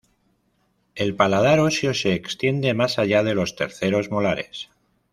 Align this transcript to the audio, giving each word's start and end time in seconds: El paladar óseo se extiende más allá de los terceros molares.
El 0.95 1.15
paladar 1.15 1.59
óseo 1.59 1.93
se 1.93 2.13
extiende 2.15 2.73
más 2.73 2.97
allá 2.97 3.21
de 3.21 3.35
los 3.35 3.55
terceros 3.55 4.09
molares. 4.09 4.71